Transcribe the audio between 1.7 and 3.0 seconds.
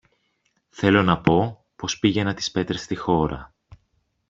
πως πήγαινα τις πέτρες στη